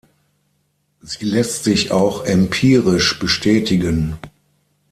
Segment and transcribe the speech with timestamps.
[1.01, 4.17] Sie lässt sich auch empirisch bestätigen.